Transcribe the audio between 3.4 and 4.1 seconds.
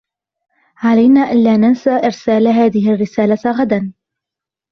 غدا.